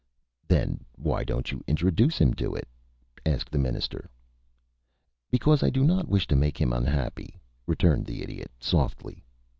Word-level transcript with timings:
"Then 0.47 0.83
why 0.95 1.23
don't 1.23 1.51
you 1.51 1.63
introduce 1.67 2.17
him 2.19 2.33
to 2.33 2.55
it?" 2.55 2.67
asked 3.23 3.51
the 3.51 3.59
Minister. 3.59 4.09
"Because 5.29 5.61
I 5.61 5.69
do 5.69 5.83
not 5.83 6.07
wish 6.09 6.25
to 6.29 6.35
make 6.35 6.59
him 6.59 6.73
unhappy," 6.73 7.39
returned 7.67 8.07
the 8.07 8.23
Idiot, 8.23 8.49
softly. 8.59 9.23